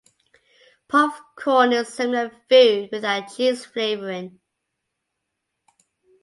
[0.89, 4.39] Puffcorn is a similar food, without cheese flavoring.